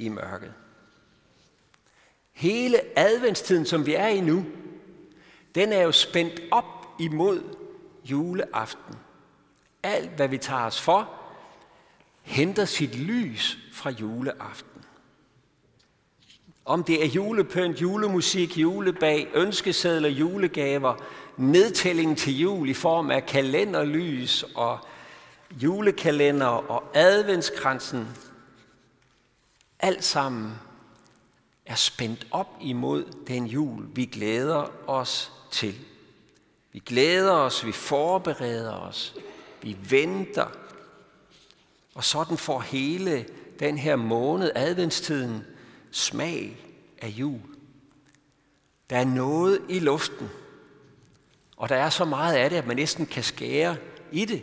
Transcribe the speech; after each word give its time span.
i 0.00 0.08
mørket. 0.08 0.52
Hele 2.32 2.98
adventstiden, 2.98 3.66
som 3.66 3.86
vi 3.86 3.94
er 3.94 4.06
i 4.06 4.20
nu, 4.20 4.44
den 5.54 5.72
er 5.72 5.82
jo 5.82 5.92
spændt 5.92 6.40
op 6.50 6.86
imod 6.98 7.42
juleaften. 8.04 8.94
Alt, 9.82 10.10
hvad 10.10 10.28
vi 10.28 10.38
tager 10.38 10.66
os 10.66 10.80
for, 10.80 11.10
henter 12.22 12.64
sit 12.64 12.94
lys 12.96 13.58
fra 13.72 13.90
juleaften. 13.90 14.82
Om 16.64 16.84
det 16.84 17.04
er 17.04 17.08
julepynt, 17.08 17.82
julemusik, 17.82 18.58
julebag, 18.58 19.28
ønskesedler, 19.34 20.08
julegaver, 20.08 20.94
nedtælling 21.36 22.18
til 22.18 22.38
jul 22.40 22.68
i 22.68 22.74
form 22.74 23.10
af 23.10 23.26
kalenderlys 23.26 24.44
og 24.54 24.78
julekalender 25.50 26.46
og 26.46 26.84
adventskransen, 26.94 28.08
alt 29.82 30.04
sammen 30.04 30.54
er 31.66 31.74
spændt 31.74 32.26
op 32.30 32.56
imod 32.60 33.04
den 33.26 33.46
jul, 33.46 33.86
vi 33.94 34.04
glæder 34.04 34.88
os 34.88 35.32
til. 35.50 35.74
Vi 36.72 36.78
glæder 36.78 37.32
os, 37.32 37.66
vi 37.66 37.72
forbereder 37.72 38.72
os, 38.72 39.14
vi 39.62 39.76
venter. 39.90 40.46
Og 41.94 42.04
sådan 42.04 42.36
får 42.36 42.60
hele 42.60 43.26
den 43.58 43.78
her 43.78 43.96
måned, 43.96 44.50
adventstiden, 44.54 45.44
smag 45.90 46.56
af 46.98 47.08
jul. 47.08 47.40
Der 48.90 48.96
er 48.96 49.04
noget 49.04 49.60
i 49.68 49.78
luften, 49.78 50.30
og 51.56 51.68
der 51.68 51.76
er 51.76 51.90
så 51.90 52.04
meget 52.04 52.34
af 52.34 52.50
det, 52.50 52.56
at 52.56 52.66
man 52.66 52.76
næsten 52.76 53.06
kan 53.06 53.22
skære 53.22 53.76
i 54.12 54.24
det. 54.24 54.42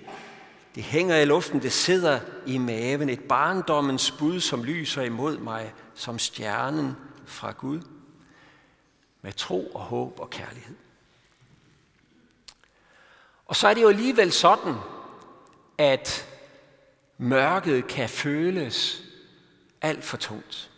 Det 0.78 0.86
hænger 0.86 1.16
i 1.16 1.26
luften, 1.26 1.62
det 1.62 1.74
sidder 1.74 2.20
i 2.46 2.58
maven. 2.58 3.10
Et 3.10 3.24
barndommens 3.24 4.12
bud, 4.12 4.40
som 4.40 4.64
lyser 4.64 5.02
imod 5.02 5.38
mig, 5.38 5.74
som 5.94 6.20
stjernen 6.20 6.96
fra 7.26 7.52
Gud. 7.52 7.82
Med 9.22 9.34
tro 9.34 9.68
og 9.68 9.82
håb 9.82 10.20
og 10.20 10.30
kærlighed. 10.30 10.76
Og 13.46 13.56
så 13.56 13.68
er 13.68 13.74
det 13.74 13.82
jo 13.82 13.90
alligevel 13.90 14.32
sådan, 14.32 14.76
at 15.78 16.28
mørket 17.18 17.88
kan 17.88 18.10
føles 18.10 19.04
alt 19.82 20.04
for 20.04 20.18
tungt. 20.18 20.72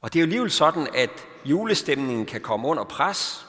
Og 0.00 0.12
det 0.12 0.18
er 0.18 0.22
jo 0.22 0.26
alligevel 0.26 0.50
sådan, 0.50 0.88
at 0.94 1.26
julestemningen 1.44 2.26
kan 2.26 2.40
komme 2.40 2.68
under 2.68 2.84
pres 2.84 3.46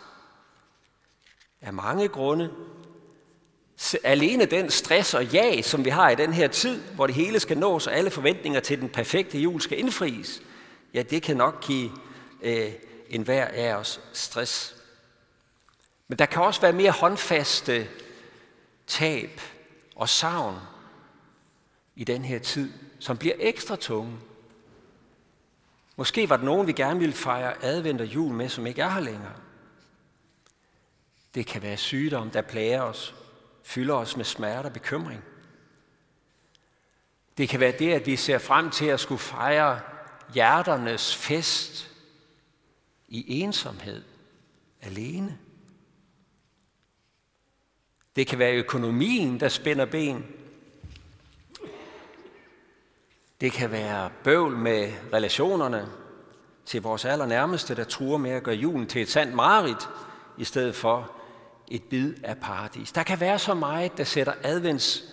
af 1.62 1.74
mange 1.74 2.08
grunde. 2.08 2.54
Alene 4.04 4.46
den 4.46 4.70
stress 4.70 5.14
og 5.14 5.34
jag, 5.34 5.66
som 5.66 5.86
vi 5.86 5.90
har 5.90 6.10
i 6.10 6.16
den 6.16 6.34
her 6.34 6.48
tid, 6.48 6.82
hvor 6.82 7.08
det 7.08 7.16
hele 7.16 7.40
skal 7.40 7.58
nås, 7.58 7.88
og 7.88 7.94
alle 7.96 8.10
forventninger 8.10 8.60
til 8.60 8.82
den 8.82 8.90
perfekte 8.90 9.40
jul 9.40 9.62
skal 9.62 9.80
indfries, 9.80 10.42
ja, 10.94 11.02
det 11.02 11.24
kan 11.24 11.38
nok 11.38 11.64
give 11.64 11.92
øh, 12.42 12.72
enhver 13.10 13.46
af 13.46 13.74
os 13.74 14.02
stress. 14.14 14.76
Men 16.08 16.20
der 16.20 16.26
kan 16.26 16.42
også 16.42 16.62
være 16.62 16.74
mere 16.74 16.92
håndfaste 16.92 17.88
tab 18.88 19.42
og 19.96 20.10
savn 20.10 20.60
i 21.96 22.04
den 22.04 22.26
her 22.26 22.40
tid, 22.40 22.74
som 23.00 23.18
bliver 23.18 23.36
ekstra 23.40 23.76
tunge. 23.76 24.18
Måske 25.96 26.30
var 26.30 26.38
der 26.38 26.44
nogen, 26.44 26.68
vi 26.68 26.72
gerne 26.72 27.00
ville 27.00 27.16
fejre 27.16 27.64
advent 27.64 28.02
og 28.02 28.08
jul 28.08 28.34
med, 28.34 28.50
som 28.50 28.68
ikke 28.68 28.82
er 28.82 28.90
her 28.90 29.00
længere. 29.00 29.36
Det 31.36 31.46
kan 31.46 31.62
være 31.62 31.78
sygdom, 31.78 32.30
der 32.30 32.42
plager 32.42 32.82
os, 32.82 33.16
fylder 33.64 33.96
os 33.96 34.18
med 34.18 34.26
smerte 34.26 34.68
og 34.68 34.74
bekymring. 34.74 35.24
Det 37.38 37.50
kan 37.50 37.60
være 37.60 37.78
det, 37.80 37.94
at 37.94 38.06
vi 38.06 38.16
ser 38.16 38.38
frem 38.38 38.70
til 38.70 38.86
at 38.86 39.00
skulle 39.00 39.20
fejre 39.20 39.80
hjerternes 40.34 41.16
fest 41.16 41.92
i 43.08 43.40
ensomhed, 43.42 44.04
alene. 44.82 45.38
Det 48.16 48.28
kan 48.28 48.40
være 48.40 48.56
økonomien, 48.56 49.40
der 49.40 49.50
spænder 49.50 49.86
ben. 49.86 50.26
Det 53.42 53.52
kan 53.52 53.72
være 53.72 54.12
bøvl 54.24 54.58
med 54.58 54.94
relationerne 55.14 55.90
til 56.66 56.82
vores 56.82 57.06
allernærmeste, 57.06 57.76
der 57.76 57.84
truer 57.84 58.18
med 58.18 58.32
at 58.32 58.44
gøre 58.44 58.56
julen 58.56 58.88
til 58.88 59.02
et 59.02 59.10
sandt 59.10 59.36
mareridt, 59.36 59.90
i 60.38 60.44
stedet 60.44 60.76
for 60.76 61.19
et 61.70 61.84
bid 61.84 62.14
af 62.24 62.38
paradis. 62.38 62.92
Der 62.92 63.04
kan 63.04 63.20
være 63.20 63.40
så 63.40 63.54
meget, 63.54 63.98
der 63.98 64.04
sætter 64.04 64.34
advents 64.44 65.04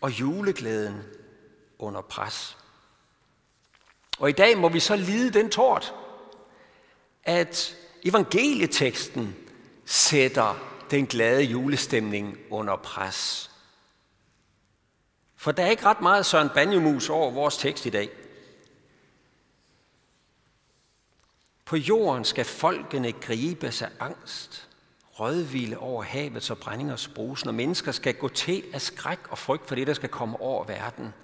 og 0.00 0.20
juleglæden 0.20 1.02
under 1.78 2.00
pres. 2.00 2.56
Og 4.18 4.28
i 4.28 4.32
dag 4.32 4.58
må 4.58 4.68
vi 4.68 4.80
så 4.80 4.96
lide 4.96 5.30
den 5.30 5.50
tort, 5.50 5.94
at 7.24 7.76
evangelieteksten 8.02 9.36
sætter 9.84 10.76
den 10.90 11.06
glade 11.06 11.42
julestemning 11.42 12.38
under 12.50 12.76
pres. 12.76 13.50
For 15.36 15.52
der 15.52 15.64
er 15.64 15.70
ikke 15.70 15.84
ret 15.84 16.00
meget 16.00 16.26
Søren 16.26 16.48
Banjemus 16.54 17.08
over 17.08 17.30
vores 17.30 17.56
tekst 17.56 17.86
i 17.86 17.90
dag. 17.90 18.10
På 21.64 21.76
jorden 21.76 22.24
skal 22.24 22.44
folkene 22.44 23.12
gribe 23.12 23.72
sig 23.72 23.90
angst, 24.00 24.68
rødvile 25.20 25.78
over 25.78 26.02
havets 26.02 26.50
og 26.50 26.58
brændingers 26.58 27.08
brusen, 27.08 27.48
og 27.48 27.54
mennesker 27.54 27.92
skal 27.92 28.14
gå 28.14 28.28
til 28.28 28.64
af 28.72 28.80
skræk 28.80 29.18
og 29.30 29.38
frygt 29.38 29.68
for 29.68 29.74
det, 29.74 29.86
der 29.86 29.94
skal 29.94 30.08
komme 30.08 30.40
over 30.40 30.64
verden. 30.64 31.14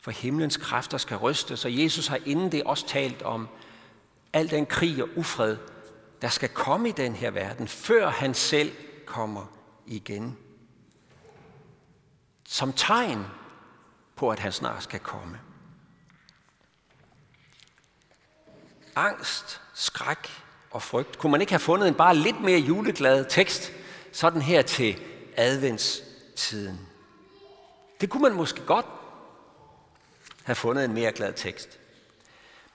For 0.00 0.10
himlens 0.10 0.56
kræfter 0.56 0.98
skal 0.98 1.16
rystes, 1.16 1.64
og 1.64 1.78
Jesus 1.78 2.06
har 2.06 2.18
inden 2.26 2.52
det 2.52 2.64
også 2.64 2.86
talt 2.86 3.22
om 3.22 3.48
al 4.32 4.50
den 4.50 4.66
krig 4.66 5.02
og 5.02 5.08
ufred, 5.16 5.56
der 6.22 6.28
skal 6.28 6.48
komme 6.48 6.88
i 6.88 6.92
den 6.92 7.14
her 7.14 7.30
verden, 7.30 7.68
før 7.68 8.10
han 8.10 8.34
selv 8.34 8.72
kommer 9.06 9.46
igen. 9.86 10.38
Som 12.48 12.72
tegn 12.72 13.26
på, 14.16 14.30
at 14.30 14.38
han 14.38 14.52
snart 14.52 14.82
skal 14.82 15.00
komme. 15.00 15.40
Angst, 18.96 19.60
skræk 19.74 20.47
og 20.70 20.82
frygt. 20.82 21.18
Kunne 21.18 21.32
man 21.32 21.40
ikke 21.40 21.52
have 21.52 21.60
fundet 21.60 21.88
en 21.88 21.94
bare 21.94 22.16
lidt 22.16 22.40
mere 22.40 22.58
juleglad 22.58 23.24
tekst, 23.28 23.72
sådan 24.12 24.42
her 24.42 24.62
til 24.62 25.00
adventstiden? 25.36 26.80
Det 28.00 28.10
kunne 28.10 28.22
man 28.22 28.32
måske 28.32 28.60
godt 28.66 28.86
have 30.44 30.56
fundet 30.56 30.84
en 30.84 30.94
mere 30.94 31.12
glad 31.12 31.32
tekst. 31.32 31.78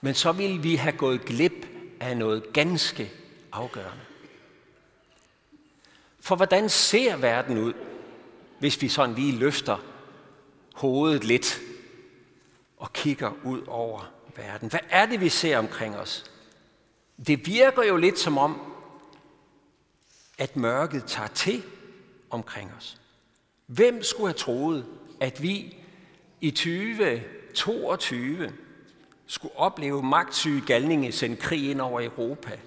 Men 0.00 0.14
så 0.14 0.32
ville 0.32 0.62
vi 0.62 0.76
have 0.76 0.96
gået 0.96 1.24
glip 1.24 1.66
af 2.00 2.16
noget 2.16 2.52
ganske 2.52 3.12
afgørende. 3.52 4.04
For 6.20 6.36
hvordan 6.36 6.68
ser 6.68 7.16
verden 7.16 7.58
ud, 7.58 7.72
hvis 8.58 8.82
vi 8.82 8.88
sådan 8.88 9.14
lige 9.14 9.32
løfter 9.32 9.84
hovedet 10.74 11.24
lidt 11.24 11.60
og 12.76 12.92
kigger 12.92 13.32
ud 13.44 13.62
over 13.66 14.12
verden? 14.36 14.70
Hvad 14.70 14.80
er 14.90 15.06
det, 15.06 15.20
vi 15.20 15.28
ser 15.28 15.58
omkring 15.58 15.96
os? 15.96 16.33
Det 17.26 17.46
virker 17.46 17.82
jo 17.82 17.96
lidt 17.96 18.18
som 18.18 18.38
om, 18.38 18.60
at 20.38 20.56
mørket 20.56 21.04
tager 21.06 21.28
til 21.28 21.62
omkring 22.30 22.72
os. 22.78 23.00
Hvem 23.66 24.02
skulle 24.02 24.28
have 24.28 24.38
troet, 24.38 24.86
at 25.20 25.42
vi 25.42 25.76
i 26.40 26.50
2022 26.50 28.52
skulle 29.26 29.56
opleve 29.56 30.02
magtsyge 30.02 30.62
galninge 30.66 31.12
sende 31.12 31.36
krig 31.36 31.70
ind 31.70 31.80
over 31.80 32.00
Europa 32.00 32.58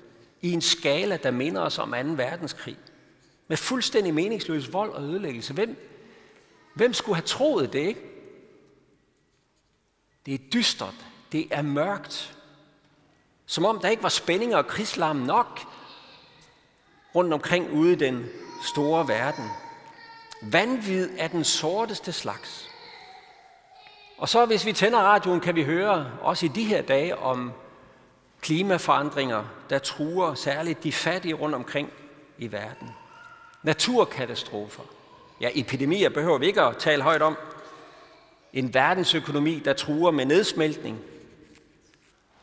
i 0.42 0.52
en 0.52 0.62
skala, 0.62 1.18
der 1.18 1.32
minder 1.32 1.62
os 1.62 1.80
om 1.80 1.90
2. 1.90 1.98
verdenskrig? 1.98 2.78
Med 3.48 3.58
fuldstændig 3.58 4.14
meningsløs 4.14 4.74
vold 4.74 4.92
og 4.92 5.04
ødelæggelse. 5.04 5.54
Hvem, 5.54 5.78
hvem 6.74 6.94
skulle 6.94 7.16
have 7.16 7.26
troet 7.26 7.74
det, 7.74 7.80
ikke? 7.80 8.02
Det 10.26 10.34
er 10.34 10.50
dystert. 10.54 11.06
Det 11.32 11.48
er 11.52 11.62
mørkt. 11.62 12.38
Som 13.48 13.66
om 13.66 13.80
der 13.80 13.90
ikke 13.90 14.04
var 14.04 14.10
spændinger 14.10 14.58
og 14.58 14.68
krigslarm 14.68 15.16
nok 15.16 15.60
rundt 17.16 17.34
omkring 17.34 17.74
ude 17.74 17.94
i 17.94 17.96
den 17.96 18.26
store 18.64 19.08
verden. 19.08 19.50
Vanvid 20.42 21.10
er 21.18 21.28
den 21.28 21.44
sorteste 21.44 22.12
slags. 22.12 22.70
Og 24.18 24.30
så 24.30 24.46
hvis 24.46 24.66
vi 24.66 24.74
tænder 24.74 25.00
radioen, 25.00 25.40
kan 25.40 25.56
vi 25.56 25.64
høre 25.64 26.12
også 26.22 26.46
i 26.46 26.50
de 26.50 26.64
her 26.64 26.82
dage 26.82 27.18
om 27.18 27.52
klimaforandringer, 28.42 29.44
der 29.70 29.80
truer 29.80 30.34
særligt 30.34 30.84
de 30.84 30.92
fattige 30.92 31.34
rundt 31.34 31.56
omkring 31.56 31.90
i 32.38 32.52
verden. 32.52 32.90
Naturkatastrofer. 33.64 34.84
Ja, 35.42 35.50
epidemier 35.56 36.10
behøver 36.10 36.38
vi 36.38 36.46
ikke 36.46 36.62
at 36.62 36.78
tale 36.78 37.04
højt 37.04 37.22
om. 37.22 37.38
En 38.54 38.74
verdensøkonomi, 38.74 39.60
der 39.60 39.74
truer 39.74 40.12
med 40.12 40.26
nedsmeltning. 40.26 41.00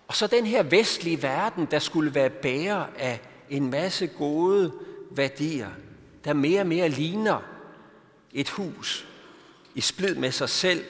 Og 0.09 0.15
så 0.15 0.27
den 0.27 0.47
her 0.47 0.63
vestlige 0.63 1.23
verden, 1.23 1.67
der 1.71 1.79
skulle 1.79 2.15
være 2.15 2.31
bærer 2.31 2.87
af 2.97 3.21
en 3.51 3.71
masse 3.71 4.07
gode 4.07 4.73
værdier, 5.11 5.71
der 6.25 6.33
mere 6.33 6.61
og 6.61 6.67
mere 6.67 6.89
ligner 6.89 7.41
et 8.33 8.51
hus 8.51 9.09
i 9.75 9.81
splid 9.81 10.15
med 10.15 10.33
sig 10.33 10.49
selv 10.49 10.85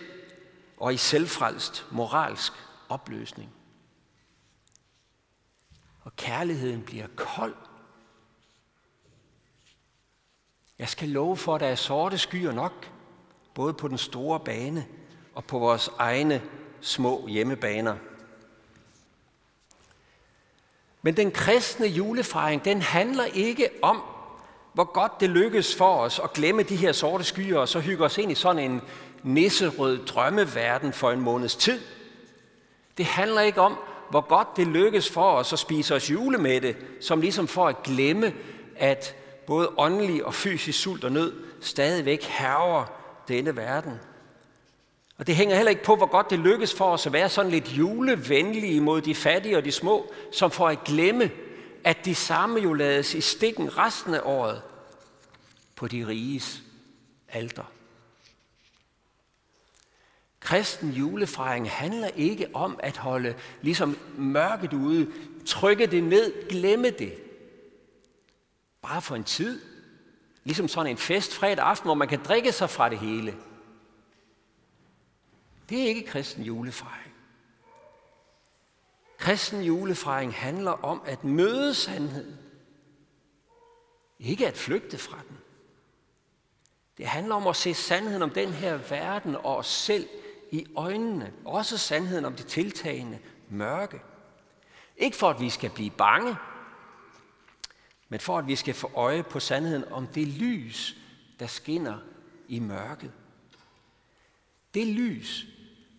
og 0.77 0.95
i 0.95 0.97
selvfrelst 0.97 1.87
moralsk 1.91 2.53
opløsning. 2.89 3.51
Og 6.01 6.17
kærligheden 6.17 6.83
bliver 6.83 7.07
kold. 7.17 7.55
Jeg 10.79 10.89
skal 10.89 11.09
love 11.09 11.37
for, 11.37 11.55
at 11.55 11.61
der 11.61 11.67
er 11.67 11.75
sorte 11.75 12.19
skyer 12.19 12.53
nok, 12.53 12.91
både 13.55 13.75
på 13.75 13.89
den 13.89 13.99
store 13.99 14.41
bane 14.41 14.87
og 15.35 15.45
på 15.45 15.59
vores 15.59 15.91
egne 15.99 16.43
små 16.81 17.27
hjemmebaner. 17.27 17.97
Men 21.05 21.17
den 21.17 21.31
kristne 21.31 21.87
julefejring, 21.87 22.65
den 22.65 22.83
handler 22.83 23.25
ikke 23.25 23.69
om, 23.83 24.03
hvor 24.73 24.85
godt 24.85 25.13
det 25.21 25.31
lykkes 25.31 25.77
for 25.77 25.97
os 25.97 26.21
at 26.25 26.33
glemme 26.33 26.63
de 26.63 26.77
her 26.77 26.93
sorte 26.93 27.25
skyer, 27.25 27.59
og 27.59 27.69
så 27.69 27.81
hygge 27.81 28.05
os 28.05 28.19
ind 28.19 28.33
i 28.33 28.35
sådan 28.35 28.71
en 28.71 28.83
nisserød 29.23 30.07
drømmeverden 30.07 30.93
for 30.93 31.11
en 31.11 31.21
måneds 31.21 31.57
tid. 31.57 31.81
Det 32.99 33.07
handler 33.07 33.41
ikke 33.41 33.61
om, 33.61 33.79
hvor 34.11 34.21
godt 34.21 34.49
det 34.57 34.67
lykkes 34.67 35.11
for 35.11 35.33
os 35.33 35.53
at 35.53 35.59
spise 35.59 35.95
os 35.95 36.11
julemætte, 36.11 36.77
som 37.01 37.21
ligesom 37.21 37.49
for 37.49 37.69
at 37.69 37.83
glemme, 37.83 38.33
at 38.77 39.15
både 39.47 39.71
åndelig 39.77 40.25
og 40.25 40.35
fysisk 40.35 40.81
sult 40.81 41.05
og 41.05 41.13
nød 41.13 41.33
stadigvæk 41.61 42.23
herrer 42.23 42.85
denne 43.29 43.57
verden. 43.57 44.01
Og 45.19 45.27
det 45.27 45.37
hænger 45.37 45.57
heller 45.57 45.71
ikke 45.71 45.85
på, 45.85 45.97
hvor 45.97 46.07
godt 46.07 46.31
det 46.31 46.39
lykkes 46.39 46.75
for 46.75 46.85
os 46.93 47.07
at 47.07 47.13
være 47.13 47.29
sådan 47.29 47.51
lidt 47.51 47.69
julevenlige 47.69 48.81
mod 48.81 49.01
de 49.01 49.15
fattige 49.15 49.57
og 49.57 49.65
de 49.65 49.73
små, 49.73 50.13
som 50.33 50.51
får 50.51 50.69
at 50.69 50.85
glemme, 50.85 51.31
at 51.85 52.05
de 52.05 52.15
samme 52.15 52.61
jo 52.61 52.73
lades 52.73 53.15
i 53.15 53.21
stikken 53.21 53.79
resten 53.79 54.15
af 54.15 54.21
året 54.25 54.63
på 55.77 55.89
de 55.89 56.07
riges 56.07 56.63
alter. 57.29 57.65
Kristen 60.41 60.91
julefejring 60.91 61.71
handler 61.71 62.09
ikke 62.17 62.47
om 62.55 62.81
at 62.83 62.97
holde 62.97 63.35
ligesom 63.63 63.99
mørket 64.17 64.73
ude, 64.73 65.11
trykke 65.47 65.87
det 65.87 66.05
ned, 66.05 66.49
glemme 66.49 66.91
det. 66.91 67.15
Bare 68.83 69.03
for 69.03 69.17
en 69.17 69.25
tid. 69.25 69.61
Ligesom 70.45 70.69
sådan 70.69 70.91
en 70.91 70.97
fest 70.97 71.35
fredag 71.35 71.65
aften, 71.65 71.87
hvor 71.87 71.95
man 71.95 72.09
kan 72.09 72.21
drikke 72.25 72.53
sig 72.53 72.71
fra 72.71 72.89
det 72.89 72.99
hele. 72.99 73.35
Det 75.69 75.83
er 75.83 75.87
ikke 75.87 76.07
kristen 76.07 76.45
julefejring. 76.45 77.15
Kristen 79.19 79.63
julefejring 79.63 80.35
handler 80.35 80.71
om 80.71 81.03
at 81.07 81.25
møde 81.25 81.75
sandheden. 81.75 82.39
Ikke 84.19 84.47
at 84.47 84.57
flygte 84.57 84.99
fra 84.99 85.19
den. 85.29 85.39
Det 86.99 87.07
handler 87.07 87.35
om 87.35 87.47
at 87.47 87.57
se 87.57 87.75
sandheden 87.75 88.23
om 88.23 88.31
den 88.31 88.53
her 88.53 88.77
verden 88.77 89.37
og 89.37 89.57
os 89.57 89.67
selv 89.67 90.09
i 90.51 90.67
øjnene. 90.77 91.33
Også 91.45 91.79
sandheden 91.79 92.25
om 92.25 92.35
det 92.35 92.47
tiltagende 92.47 93.19
mørke. 93.49 94.01
Ikke 94.97 95.17
for 95.17 95.31
at 95.31 95.41
vi 95.41 95.51
skal 95.51 95.71
blive 95.71 95.91
bange, 95.91 96.37
men 98.09 98.21
for 98.21 98.39
at 98.39 98.47
vi 98.47 98.57
skal 98.57 98.75
få 98.75 98.91
øje 98.95 99.23
på 99.23 99.41
sandheden 99.41 99.85
om 99.93 100.07
det 100.07 100.29
lys, 100.29 100.97
der 101.41 101.47
skinner 101.47 101.99
i 102.49 102.59
mørket. 102.59 103.13
Det 104.75 104.87
lys, 104.87 105.47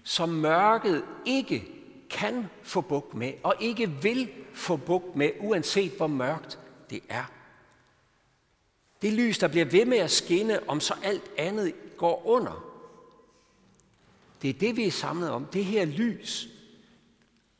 som 0.03 0.29
mørket 0.29 1.03
ikke 1.25 1.67
kan 2.09 2.45
få 2.63 2.81
bugt 2.81 3.13
med, 3.13 3.33
og 3.43 3.55
ikke 3.59 3.91
vil 3.91 4.29
få 4.53 4.75
bugt 4.75 5.15
med, 5.15 5.31
uanset 5.39 5.91
hvor 5.91 6.07
mørkt 6.07 6.59
det 6.89 6.99
er. 7.09 7.31
Det 9.01 9.13
lys, 9.13 9.37
der 9.37 9.47
bliver 9.47 9.65
ved 9.65 9.85
med 9.85 9.97
at 9.97 10.11
skinne, 10.11 10.69
om 10.69 10.79
så 10.79 10.93
alt 11.03 11.31
andet 11.37 11.73
går 11.97 12.27
under. 12.27 12.75
Det 14.41 14.49
er 14.49 14.53
det, 14.53 14.75
vi 14.75 14.87
er 14.87 14.91
samlet 14.91 15.29
om. 15.29 15.45
Det 15.45 15.65
her 15.65 15.85
lys, 15.85 16.47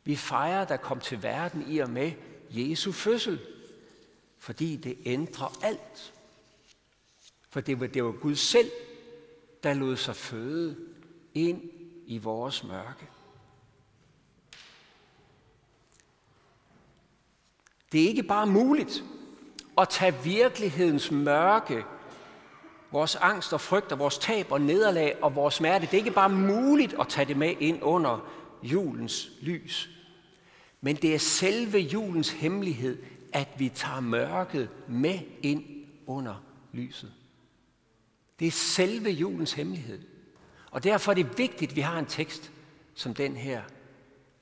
vi 0.03 0.15
fejrer, 0.15 0.65
der 0.65 0.77
kom 0.77 1.00
til 1.00 1.23
verden 1.23 1.65
i 1.67 1.77
og 1.77 1.89
med 1.89 2.12
Jesu 2.50 2.91
fødsel. 2.91 3.39
Fordi 4.39 4.75
det 4.75 4.97
ændrer 5.06 5.59
alt. 5.62 6.13
For 7.50 7.62
det 7.62 7.79
var, 7.79 7.88
det 7.88 8.03
var 8.03 8.12
Gud 8.12 8.35
selv, 8.35 8.71
der 9.63 9.73
lod 9.73 9.97
sig 9.97 10.15
føde 10.15 10.94
ind 11.36 11.62
i 12.06 12.18
vores 12.18 12.64
mørke. 12.64 13.08
Det 17.92 18.04
er 18.04 18.08
ikke 18.08 18.24
bare 18.24 18.48
muligt 18.48 19.04
at 19.78 19.90
tage 19.90 20.14
virkelighedens 20.24 21.12
mørke, 21.12 21.84
vores 22.92 23.16
angst 23.16 23.54
og 23.54 23.62
frygt 23.62 23.92
og 23.92 24.00
vores 24.00 24.18
tab 24.18 24.52
og 24.52 24.62
nederlag 24.62 25.24
og 25.24 25.36
vores 25.36 25.54
smerte. 25.54 25.86
Det 25.86 25.94
er 25.94 25.98
ikke 25.98 26.12
bare 26.12 26.30
muligt 26.30 26.96
at 27.00 27.08
tage 27.08 27.26
det 27.26 27.38
med 27.38 27.54
ind 27.60 27.80
under 27.82 28.30
julens 28.64 29.32
lys. 29.42 29.90
Men 30.82 30.96
det 30.96 31.16
er 31.16 31.20
selve 31.20 31.80
julens 31.80 32.30
hemmelighed, 32.30 33.04
at 33.34 33.48
vi 33.58 33.70
tager 33.70 34.00
mørket 34.00 34.70
med 34.88 35.20
ind 35.42 35.64
under 36.08 36.44
lyset. 36.74 37.14
Det 38.40 38.48
er 38.48 38.52
selve 38.52 39.10
julens 39.10 39.54
hemmelighed. 39.54 40.14
Og 40.75 40.83
derfor 40.83 41.12
er 41.12 41.16
det 41.16 41.38
vigtigt, 41.38 41.72
at 41.72 41.75
vi 41.75 41.81
har 41.81 42.00
en 42.00 42.06
tekst 42.06 42.51
som 42.95 43.13
den 43.13 43.36
her, 43.36 43.62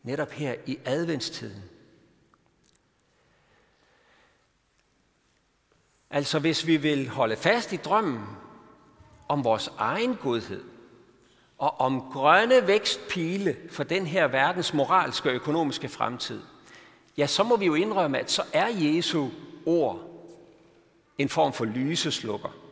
netop 0.04 0.32
her 0.32 0.56
i 0.66 0.80
adventstiden. 0.86 1.64
Altså 6.10 6.40
hvis 6.40 6.68
vi 6.68 6.78
vil 6.78 7.10
holde 7.10 7.36
fast 7.36 7.74
i 7.74 7.76
drømmen 7.76 8.26
om 9.28 9.44
vores 9.44 9.72
egen 9.78 10.16
godhed, 10.16 10.64
og 11.58 11.80
om 11.80 12.02
grønne 12.02 12.68
vækstpile 12.68 13.58
for 13.70 13.84
den 13.84 14.08
her 14.08 14.28
verdens 14.28 14.74
moralske 14.74 15.30
og 15.30 15.36
økonomiske 15.36 15.90
fremtid, 15.90 16.42
ja, 17.18 17.28
så 17.28 17.44
må 17.44 17.58
vi 17.58 17.66
jo 17.66 17.76
indrømme, 17.76 18.20
at 18.20 18.32
så 18.32 18.44
er 18.54 18.68
Jesu 18.68 19.30
ord 19.66 20.00
en 21.18 21.30
form 21.30 21.54
for 21.54 21.66
lyseslukker 21.66 22.63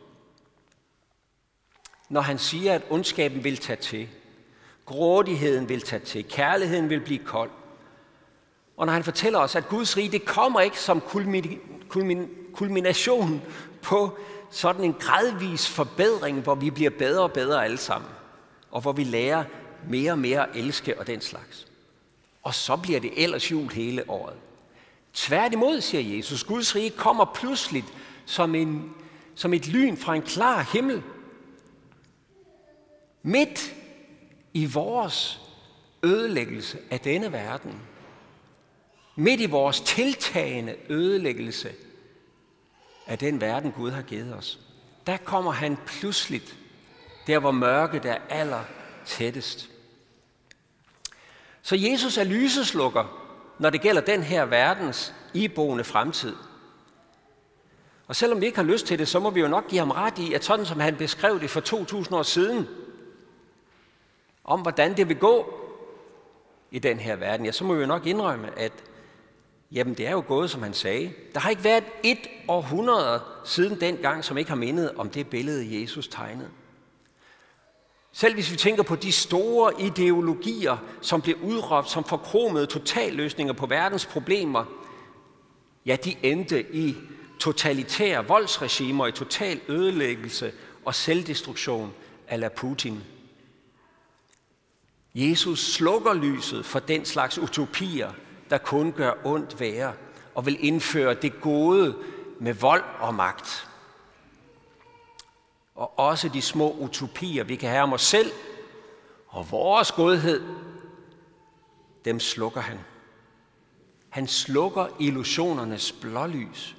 når 2.12 2.20
han 2.20 2.38
siger, 2.38 2.74
at 2.74 2.82
ondskaben 2.90 3.44
vil 3.44 3.56
tage 3.56 3.76
til. 3.76 4.08
Grådigheden 4.86 5.68
vil 5.68 5.80
tage 5.80 6.00
til. 6.00 6.24
Kærligheden 6.28 6.90
vil 6.90 7.00
blive 7.00 7.18
kold. 7.18 7.50
Og 8.76 8.86
når 8.86 8.92
han 8.92 9.04
fortæller 9.04 9.38
os, 9.38 9.56
at 9.56 9.68
Guds 9.68 9.96
rige, 9.96 10.12
det 10.12 10.24
kommer 10.24 10.60
ikke 10.60 10.80
som 10.80 11.02
kulmination 12.52 13.42
på 13.82 14.18
sådan 14.50 14.84
en 14.84 14.92
gradvis 14.92 15.68
forbedring, 15.68 16.40
hvor 16.40 16.54
vi 16.54 16.70
bliver 16.70 16.90
bedre 16.90 17.22
og 17.22 17.32
bedre 17.32 17.64
alle 17.64 17.76
sammen. 17.76 18.10
Og 18.70 18.80
hvor 18.80 18.92
vi 18.92 19.04
lærer 19.04 19.44
mere 19.88 20.12
og 20.12 20.18
mere 20.18 20.48
at 20.48 20.56
elske 20.56 20.98
og 20.98 21.06
den 21.06 21.20
slags. 21.20 21.66
Og 22.42 22.54
så 22.54 22.76
bliver 22.76 23.00
det 23.00 23.12
ellers 23.16 23.50
jul 23.50 23.72
hele 23.72 24.10
året. 24.10 24.36
Tværtimod, 25.14 25.80
siger 25.80 26.16
Jesus, 26.16 26.44
Guds 26.44 26.74
rige 26.74 26.90
kommer 26.90 27.24
pludseligt 27.24 27.86
som, 28.26 28.54
en, 28.54 28.94
som 29.34 29.54
et 29.54 29.68
lyn 29.68 29.96
fra 29.96 30.14
en 30.14 30.22
klar 30.22 30.68
himmel, 30.72 31.02
Midt 33.22 33.74
i 34.52 34.66
vores 34.66 35.40
ødelæggelse 36.02 36.78
af 36.90 37.00
denne 37.00 37.32
verden, 37.32 37.80
midt 39.16 39.40
i 39.40 39.46
vores 39.46 39.80
tiltagende 39.80 40.76
ødelæggelse 40.88 41.70
af 43.06 43.18
den 43.18 43.40
verden, 43.40 43.72
Gud 43.72 43.90
har 43.90 44.02
givet 44.02 44.34
os, 44.34 44.58
der 45.06 45.16
kommer 45.16 45.52
han 45.52 45.78
pludseligt, 45.86 46.56
der 47.26 47.38
hvor 47.38 47.50
mørket 47.50 48.04
er 48.04 48.18
aller 48.28 48.64
tættest. 49.06 49.70
Så 51.62 51.76
Jesus 51.76 52.18
er 52.18 52.24
lyseslukker, 52.24 53.28
når 53.58 53.70
det 53.70 53.80
gælder 53.80 54.00
den 54.00 54.22
her 54.22 54.44
verdens 54.44 55.14
iboende 55.34 55.84
fremtid. 55.84 56.36
Og 58.06 58.16
selvom 58.16 58.40
vi 58.40 58.46
ikke 58.46 58.58
har 58.58 58.64
lyst 58.64 58.86
til 58.86 58.98
det, 58.98 59.08
så 59.08 59.20
må 59.20 59.30
vi 59.30 59.40
jo 59.40 59.48
nok 59.48 59.68
give 59.68 59.78
ham 59.78 59.90
ret 59.90 60.18
i, 60.18 60.34
at 60.34 60.44
sådan 60.44 60.66
som 60.66 60.80
han 60.80 60.96
beskrev 60.96 61.40
det 61.40 61.50
for 61.50 61.60
2000 61.60 62.16
år 62.16 62.22
siden, 62.22 62.68
om 64.44 64.60
hvordan 64.60 64.96
det 64.96 65.08
vil 65.08 65.18
gå 65.18 65.54
i 66.70 66.78
den 66.78 66.98
her 66.98 67.16
verden, 67.16 67.46
ja, 67.46 67.52
så 67.52 67.64
må 67.64 67.74
vi 67.74 67.80
jo 67.80 67.86
nok 67.86 68.06
indrømme, 68.06 68.58
at 68.58 68.72
jamen, 69.72 69.94
det 69.94 70.06
er 70.06 70.10
jo 70.10 70.24
gået, 70.28 70.50
som 70.50 70.62
han 70.62 70.74
sagde. 70.74 71.12
Der 71.34 71.40
har 71.40 71.50
ikke 71.50 71.64
været 71.64 71.84
et 72.02 72.28
århundrede 72.48 73.20
siden 73.44 73.80
dengang, 73.80 74.24
som 74.24 74.38
ikke 74.38 74.50
har 74.50 74.56
mindet 74.56 74.90
om 74.96 75.10
det 75.10 75.26
billede, 75.26 75.82
Jesus 75.82 76.08
tegnede. 76.08 76.48
Selv 78.12 78.34
hvis 78.34 78.52
vi 78.52 78.56
tænker 78.56 78.82
på 78.82 78.96
de 78.96 79.12
store 79.12 79.80
ideologier, 79.80 80.76
som 81.00 81.22
blev 81.22 81.36
udråbt 81.42 81.90
som 81.90 82.04
forkromede 82.04 82.66
totalløsninger 82.66 83.52
på 83.52 83.66
verdens 83.66 84.06
problemer, 84.06 84.64
ja, 85.86 85.96
de 86.04 86.16
endte 86.22 86.74
i 86.74 86.96
totalitære 87.40 88.26
voldsregimer, 88.26 89.06
i 89.06 89.12
total 89.12 89.60
ødelæggelse 89.68 90.52
og 90.84 90.94
selvdestruktion 90.94 91.92
ala 92.28 92.48
Putin 92.48 93.02
Jesus 95.14 95.72
slukker 95.72 96.14
lyset 96.14 96.66
for 96.66 96.78
den 96.78 97.04
slags 97.04 97.38
utopier, 97.38 98.12
der 98.50 98.58
kun 98.58 98.92
gør 98.92 99.12
ondt 99.24 99.60
værre, 99.60 99.92
og 100.34 100.46
vil 100.46 100.64
indføre 100.64 101.14
det 101.14 101.40
gode 101.40 101.96
med 102.40 102.54
vold 102.54 102.84
og 102.98 103.14
magt. 103.14 103.68
Og 105.74 105.98
også 105.98 106.28
de 106.28 106.42
små 106.42 106.72
utopier, 106.72 107.44
vi 107.44 107.56
kan 107.56 107.70
have 107.70 107.82
om 107.82 107.92
os 107.92 108.02
selv 108.02 108.30
og 109.28 109.50
vores 109.50 109.92
godhed, 109.92 110.42
dem 112.04 112.20
slukker 112.20 112.60
han. 112.60 112.78
Han 114.08 114.26
slukker 114.26 114.86
illusionernes 115.00 115.92
blålys, 115.92 116.76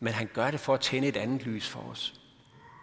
men 0.00 0.12
han 0.12 0.28
gør 0.32 0.50
det 0.50 0.60
for 0.60 0.74
at 0.74 0.80
tænde 0.80 1.08
et 1.08 1.16
andet 1.16 1.46
lys 1.46 1.68
for 1.68 1.80
os. 1.80 2.20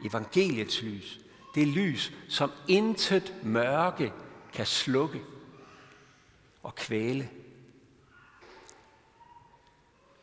Evangeliets 0.06 0.82
lys. 0.82 1.20
Det 1.56 1.68
lys, 1.68 2.12
som 2.30 2.52
intet 2.68 3.34
mørke 3.44 4.14
kan 4.54 4.66
slukke 4.66 5.22
og 6.64 6.76
kvæle. 6.76 7.30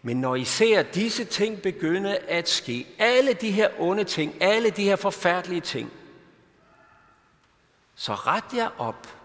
Men 0.02 0.20
når 0.20 0.34
I 0.34 0.44
ser 0.44 0.82
disse 0.82 1.24
ting 1.24 1.62
begynde 1.62 2.18
at 2.18 2.48
ske, 2.48 2.86
alle 2.98 3.32
de 3.32 3.50
her 3.50 3.68
onde 3.78 4.04
ting, 4.04 4.42
alle 4.42 4.70
de 4.70 4.84
her 4.84 4.96
forfærdelige 4.96 5.60
ting, 5.60 5.92
så 7.94 8.14
ret 8.14 8.44
jer 8.54 8.70
op. 8.78 9.16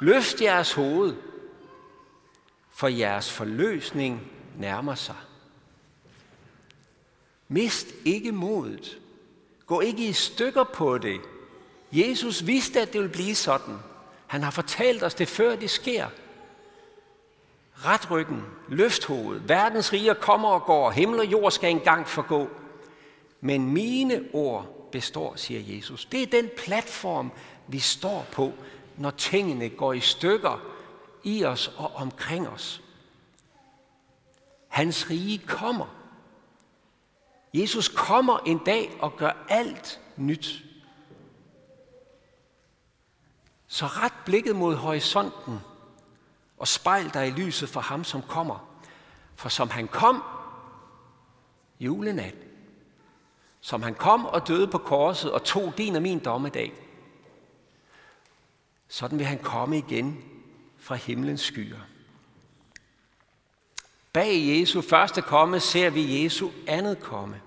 Løft 0.00 0.40
jeres 0.40 0.72
hoved, 0.72 1.16
for 2.70 2.88
jeres 2.88 3.32
forløsning 3.32 4.32
nærmer 4.58 4.94
sig. 4.94 5.16
Mist 7.48 7.86
ikke 8.04 8.32
modet. 8.32 9.00
Gå 9.66 9.80
ikke 9.80 10.08
i 10.08 10.12
stykker 10.12 10.64
på 10.64 10.98
det. 10.98 11.20
Jesus 11.92 12.46
vidste, 12.46 12.80
at 12.80 12.92
det 12.92 13.00
ville 13.00 13.12
blive 13.12 13.34
sådan. 13.34 13.78
Han 14.34 14.42
har 14.42 14.50
fortalt 14.50 15.02
os 15.02 15.14
det, 15.14 15.28
før 15.28 15.56
det 15.56 15.70
sker. 15.70 16.06
Ret 17.74 18.10
ryggen, 18.10 18.42
løft 18.68 19.04
hovedet. 19.04 19.48
Verdens 19.48 19.92
riger 19.92 20.14
kommer 20.14 20.48
og 20.48 20.62
går. 20.62 20.90
Himmel 20.90 21.20
og 21.20 21.26
jord 21.26 21.50
skal 21.50 21.70
engang 21.70 22.08
forgå. 22.08 22.48
Men 23.40 23.72
mine 23.72 24.24
ord 24.32 24.88
består, 24.92 25.36
siger 25.36 25.76
Jesus. 25.76 26.04
Det 26.04 26.22
er 26.22 26.26
den 26.26 26.50
platform, 26.56 27.32
vi 27.68 27.78
står 27.78 28.26
på, 28.32 28.52
når 28.96 29.10
tingene 29.10 29.68
går 29.68 29.92
i 29.92 30.00
stykker 30.00 30.62
i 31.24 31.44
os 31.44 31.72
og 31.76 31.92
omkring 31.94 32.48
os. 32.48 32.82
Hans 34.68 35.10
rige 35.10 35.38
kommer. 35.38 35.86
Jesus 37.54 37.88
kommer 37.88 38.38
en 38.46 38.58
dag 38.66 38.96
og 39.00 39.16
gør 39.16 39.44
alt 39.48 40.00
nyt. 40.16 40.64
Så 43.74 43.86
ret 43.86 44.12
blikket 44.24 44.56
mod 44.56 44.74
horisonten 44.74 45.60
og 46.58 46.68
spejl 46.68 47.14
dig 47.14 47.28
i 47.28 47.30
lyset 47.30 47.68
for 47.68 47.80
ham, 47.80 48.04
som 48.04 48.22
kommer. 48.22 48.78
For 49.34 49.48
som 49.48 49.70
han 49.70 49.88
kom 49.88 50.22
julenat, 51.80 52.34
som 53.60 53.82
han 53.82 53.94
kom 53.94 54.26
og 54.26 54.48
døde 54.48 54.66
på 54.66 54.78
korset 54.78 55.32
og 55.32 55.44
tog 55.44 55.78
din 55.78 55.96
og 55.96 56.02
min 56.02 56.18
dommedag, 56.18 56.72
sådan 58.88 59.18
vil 59.18 59.26
han 59.26 59.38
komme 59.38 59.78
igen 59.78 60.24
fra 60.78 60.94
himlens 60.94 61.40
skyer. 61.40 61.80
Bag 64.12 64.48
Jesu 64.48 64.80
første 64.80 65.22
komme 65.22 65.60
ser 65.60 65.90
vi 65.90 66.24
Jesu 66.24 66.50
andet 66.66 67.00
komme. 67.00 67.40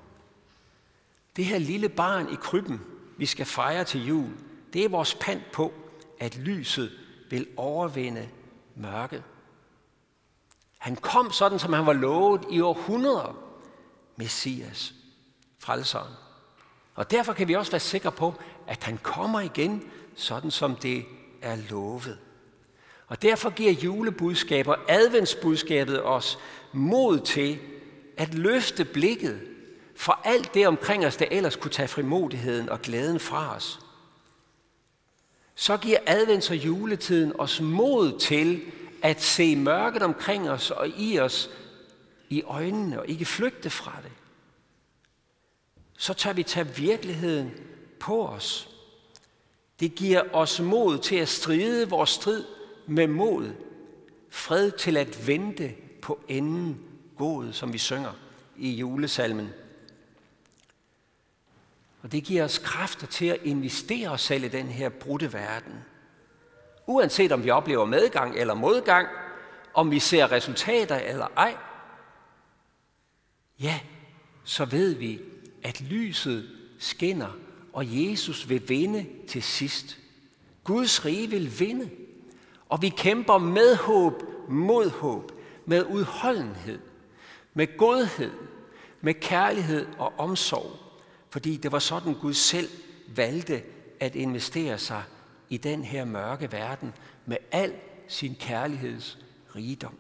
Det 1.36 1.46
her 1.46 1.58
lille 1.58 1.90
barn 1.90 2.34
i 2.34 2.36
krybben, 2.36 2.82
vi 3.18 3.26
skal 3.26 3.46
fejre 3.46 3.84
til 3.84 4.08
jul, 4.08 4.30
det 4.74 4.86
er 4.86 4.90
vores 4.90 5.16
pant 5.16 5.52
på, 5.52 5.74
at 6.20 6.38
lyset 6.38 6.92
vil 7.30 7.48
overvinde 7.58 8.30
mørket. 8.76 9.24
Han 10.78 10.96
kom 10.96 11.32
sådan, 11.32 11.60
som 11.60 11.74
han 11.74 11.86
var 11.86 11.94
lovet 11.94 12.46
i 12.52 12.62
århundreder. 12.62 13.38
Messias, 14.16 14.94
frelseren. 15.60 16.14
Og 16.96 17.12
derfor 17.12 17.34
kan 17.34 17.48
vi 17.48 17.54
også 17.54 17.72
være 17.72 17.80
sikre 17.80 18.12
på, 18.12 18.34
at 18.68 18.84
han 18.84 18.98
kommer 18.98 19.40
igen, 19.40 19.84
sådan 20.16 20.52
som 20.52 20.76
det 20.76 21.06
er 21.42 21.56
lovet. 21.70 22.20
Og 23.08 23.22
derfor 23.22 23.50
giver 23.50 23.72
julebudskabet 23.72 24.76
og 24.76 24.80
adventsbudskabet 24.90 26.04
os 26.04 26.40
mod 26.74 27.20
til 27.20 27.60
at 28.18 28.34
løfte 28.34 28.86
blikket 28.86 29.42
for 29.96 30.22
alt 30.24 30.54
det 30.54 30.68
omkring 30.68 31.06
os, 31.06 31.18
der 31.18 31.26
ellers 31.32 31.56
kunne 31.56 31.72
tage 31.72 31.88
frimodigheden 31.88 32.70
og 32.70 32.82
glæden 32.82 33.20
fra 33.20 33.56
os. 33.56 33.80
Så 35.60 35.78
giver 35.78 35.98
advents- 36.08 36.50
og 36.50 36.56
juletiden 36.56 37.40
os 37.40 37.62
mod 37.62 38.20
til 38.20 38.62
at 39.04 39.22
se 39.22 39.56
mørket 39.56 40.02
omkring 40.02 40.50
os 40.50 40.72
og 40.72 40.88
i 40.88 41.20
os 41.20 41.50
i 42.30 42.42
øjnene 42.42 43.00
og 43.00 43.08
ikke 43.08 43.26
flygte 43.26 43.70
fra 43.70 43.96
det. 44.04 44.12
Så 45.98 46.14
tør 46.14 46.34
vi 46.34 46.44
tage 46.44 46.76
virkeligheden 46.76 47.52
på 48.00 48.28
os. 48.28 48.70
Det 49.80 49.96
giver 49.96 50.22
os 50.34 50.60
mod 50.60 50.98
til 50.98 51.16
at 51.16 51.28
stride 51.28 51.90
vores 51.90 52.10
strid 52.10 52.44
med 52.88 53.08
mod. 53.08 53.50
Fred 54.30 54.72
til 54.72 54.98
at 54.98 55.28
vente 55.28 55.74
på 56.02 56.20
enden 56.28 56.80
god, 57.18 57.54
som 57.54 57.74
vi 57.74 57.78
synger 57.78 58.12
i 58.58 58.70
julesalmen. 58.70 59.50
Og 62.02 62.12
det 62.12 62.24
giver 62.24 62.44
os 62.44 62.58
kræfter 62.58 63.08
til 63.08 63.26
at 63.26 63.40
investere 63.44 64.10
os 64.10 64.22
selv 64.22 64.44
i 64.44 64.48
den 64.48 64.68
her 64.68 64.90
brudte 64.90 65.34
verden. 65.34 65.74
Uanset 66.86 67.32
om 67.32 67.44
vi 67.44 67.50
oplever 67.50 67.86
medgang 67.86 68.36
eller 68.36 68.54
modgang, 68.54 69.08
om 69.74 69.92
vi 69.92 70.00
ser 70.00 70.32
resultater 70.32 70.96
eller 70.96 71.28
ej, 71.38 71.56
ja, 73.60 73.80
så 74.44 74.66
ved 74.66 74.96
vi, 74.96 75.22
at 75.64 75.82
lyset 75.82 76.50
skinner, 76.80 77.38
og 77.74 77.86
Jesus 77.88 78.50
vil 78.50 78.70
vinde 78.70 79.06
til 79.28 79.44
sidst. 79.44 79.98
Guds 80.64 81.06
rige 81.06 81.30
vil 81.30 81.60
vinde, 81.60 81.90
og 82.70 82.82
vi 82.82 82.90
kæmper 82.90 83.38
med 83.38 83.76
håb, 83.76 84.24
mod 84.50 84.90
håb, 84.90 85.32
med 85.66 85.86
udholdenhed, 85.86 86.80
med 87.54 87.78
godhed, 87.78 88.32
med 89.02 89.14
kærlighed 89.14 89.88
og 89.98 90.14
omsorg, 90.18 90.87
fordi 91.30 91.58
det 91.58 91.72
var 91.72 91.80
sådan 91.80 92.14
Gud 92.14 92.34
selv 92.34 92.70
valgte 93.16 93.64
at 94.00 94.16
investere 94.16 94.78
sig 94.78 95.04
i 95.50 95.58
den 95.58 95.84
her 95.84 96.06
mørke 96.06 96.52
verden 96.52 96.94
med 97.26 97.38
al 97.52 97.74
sin 98.08 98.36
kærligheds 98.36 99.18
rigdom. 99.56 99.98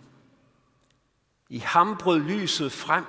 I 1.50 1.58
ham 1.58 1.98
brød 1.98 2.20
lyset 2.20 2.72
frem 2.72 3.04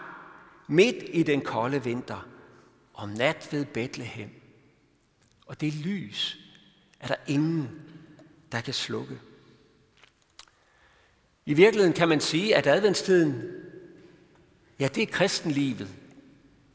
midt 0.68 0.96
i 1.08 1.22
den 1.22 1.40
kolde 1.40 1.84
vinter, 1.84 2.26
om 2.94 3.08
nat 3.08 3.48
ved 3.52 3.64
Bethlehem. 3.64 4.30
Og 5.46 5.60
det 5.60 5.74
lys 5.74 6.38
er 7.00 7.06
der 7.06 7.16
ingen, 7.26 7.68
der 8.52 8.60
kan 8.60 8.74
slukke. 8.74 9.20
I 11.46 11.54
virkeligheden 11.54 11.94
kan 11.94 12.08
man 12.08 12.20
sige, 12.20 12.56
at 12.56 12.66
adventstiden, 12.66 13.42
ja, 14.78 14.88
det 14.88 15.02
er 15.02 15.06
kristenlivet. 15.06 15.88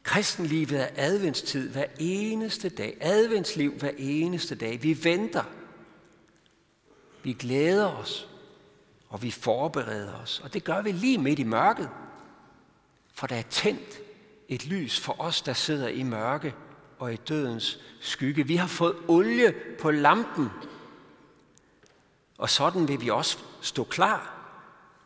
Kristenlivet 0.03 0.81
er 0.81 0.87
adventstid 0.95 1.69
hver 1.69 1.85
eneste 1.99 2.69
dag. 2.69 2.97
Adventsliv 3.01 3.73
hver 3.73 3.91
eneste 3.97 4.55
dag. 4.55 4.83
Vi 4.83 5.03
venter. 5.03 5.43
Vi 7.23 7.33
glæder 7.33 7.91
os. 7.91 8.29
Og 9.09 9.23
vi 9.23 9.31
forbereder 9.31 10.13
os. 10.13 10.41
Og 10.43 10.53
det 10.53 10.63
gør 10.63 10.81
vi 10.81 10.91
lige 10.91 11.17
midt 11.17 11.39
i 11.39 11.43
mørket. 11.43 11.89
For 13.13 13.27
der 13.27 13.35
er 13.35 13.41
tændt 13.41 14.01
et 14.47 14.65
lys 14.65 14.99
for 14.99 15.21
os, 15.21 15.41
der 15.41 15.53
sidder 15.53 15.87
i 15.87 16.03
mørke 16.03 16.55
og 16.99 17.13
i 17.13 17.15
dødens 17.15 17.79
skygge. 18.01 18.47
Vi 18.47 18.55
har 18.55 18.67
fået 18.67 18.95
olie 19.07 19.55
på 19.79 19.91
lampen. 19.91 20.49
Og 22.37 22.49
sådan 22.49 22.87
vil 22.87 23.01
vi 23.01 23.09
også 23.09 23.37
stå 23.61 23.83
klar, 23.83 24.33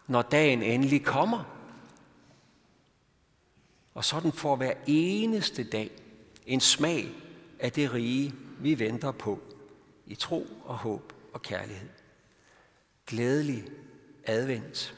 når 0.07 0.21
dagen 0.21 0.63
endelig 0.63 1.05
kommer. 1.05 1.56
Og 3.97 4.05
sådan 4.05 4.31
får 4.31 4.55
hver 4.55 4.73
eneste 4.87 5.63
dag 5.63 5.91
en 6.45 6.59
smag 6.59 7.09
af 7.59 7.71
det 7.71 7.93
rige, 7.93 8.33
vi 8.59 8.79
venter 8.79 9.11
på 9.11 9.39
i 10.05 10.15
tro 10.15 10.47
og 10.65 10.77
håb 10.77 11.13
og 11.33 11.41
kærlighed. 11.41 11.89
Glædelig 13.07 13.63
advent. 14.23 14.95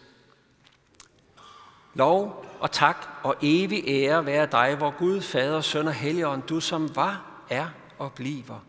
Lov 1.94 2.46
og 2.60 2.72
tak 2.72 3.08
og 3.24 3.36
evig 3.42 3.84
ære 3.88 4.26
være 4.26 4.46
dig, 4.52 4.76
hvor 4.76 4.98
Gud, 4.98 5.22
Fader, 5.22 5.62
Søn 5.62 5.88
og 5.88 5.94
Helligånd, 5.94 6.44
du 6.44 6.60
som 6.60 6.96
var, 6.96 7.44
er 7.50 7.70
og 7.98 8.14
bliver. 8.14 8.66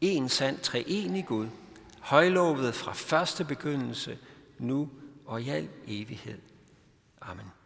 En 0.00 0.28
sand 0.28 0.58
treenig 0.58 1.26
Gud, 1.26 1.48
højlovet 2.00 2.74
fra 2.74 2.92
første 2.92 3.44
begyndelse, 3.44 4.18
nu 4.58 4.90
og 5.26 5.42
i 5.42 5.48
al 5.48 5.68
evighed. 5.86 6.38
Amen. 7.20 7.59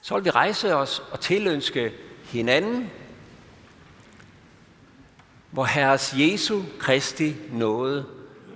Så 0.00 0.14
vil 0.14 0.24
vi 0.24 0.30
rejse 0.30 0.74
os 0.74 1.02
og 1.10 1.20
tilønske 1.20 1.92
hinanden, 2.24 2.90
hvor 5.50 5.64
Herres 5.64 6.14
Jesu 6.16 6.62
Kristi 6.78 7.36
nåde, 7.52 8.06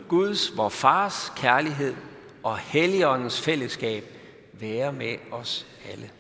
Guds, 0.09 0.57
vor 0.57 0.69
Fars 0.69 1.33
kærlighed 1.37 1.95
og 2.43 2.59
Helligåndens 2.59 3.41
fællesskab 3.41 4.05
være 4.53 4.93
med 4.93 5.17
os 5.31 5.67
alle. 5.93 6.11